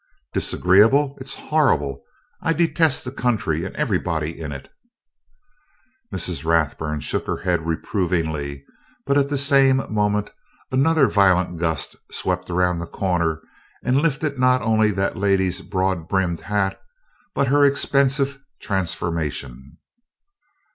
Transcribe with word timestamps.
"Disagreeable? 0.33 1.15
It's 1.21 1.35
horrible! 1.35 2.03
I 2.41 2.53
detest 2.53 3.05
the 3.05 3.11
country 3.11 3.65
and 3.65 3.75
everybody 3.75 4.39
in 4.41 4.51
it!" 4.51 4.67
Mrs. 6.11 6.43
Rathburn 6.43 7.01
shook 7.01 7.27
her 7.27 7.37
head 7.37 7.67
reprovingly, 7.67 8.65
but 9.05 9.15
at 9.15 9.29
the 9.29 9.37
same 9.37 9.77
moment 9.93 10.31
another 10.71 11.07
violent 11.07 11.59
gust 11.59 11.95
swept 12.11 12.49
around 12.49 12.79
the 12.79 12.87
corner 12.87 13.41
and 13.85 14.01
lifted 14.01 14.39
not 14.39 14.63
only 14.63 14.89
that 14.89 15.17
lady's 15.17 15.61
broad 15.61 16.09
brimmed 16.09 16.41
hat, 16.41 16.81
but 17.35 17.49
her 17.49 17.63
expensive 17.63 18.39
"transformation." 18.59 19.77